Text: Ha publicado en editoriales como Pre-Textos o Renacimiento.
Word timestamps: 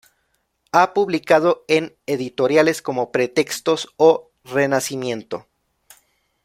Ha 0.71 0.95
publicado 0.95 1.63
en 1.67 1.95
editoriales 2.07 2.81
como 2.81 3.11
Pre-Textos 3.11 3.93
o 3.97 4.31
Renacimiento. 4.43 5.45